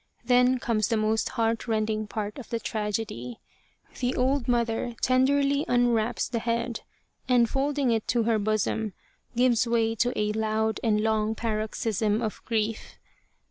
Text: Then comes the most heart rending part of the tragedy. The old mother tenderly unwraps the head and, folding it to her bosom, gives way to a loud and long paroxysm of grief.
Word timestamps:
Then 0.25 0.57
comes 0.57 0.87
the 0.87 0.97
most 0.97 1.29
heart 1.37 1.67
rending 1.67 2.07
part 2.07 2.39
of 2.39 2.49
the 2.49 2.59
tragedy. 2.59 3.39
The 3.99 4.15
old 4.15 4.47
mother 4.47 4.95
tenderly 4.99 5.63
unwraps 5.67 6.27
the 6.27 6.39
head 6.39 6.79
and, 7.29 7.47
folding 7.47 7.91
it 7.91 8.07
to 8.07 8.23
her 8.23 8.39
bosom, 8.39 8.93
gives 9.35 9.67
way 9.67 9.93
to 9.97 10.11
a 10.17 10.31
loud 10.31 10.79
and 10.83 11.01
long 11.01 11.35
paroxysm 11.35 12.19
of 12.19 12.41
grief. 12.45 12.97